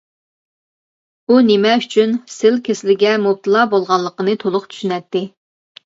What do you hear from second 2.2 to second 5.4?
سىل كېسىلىگە مۇپتىلا بولغانلىقىنى تولۇق چۈشىنەتتى.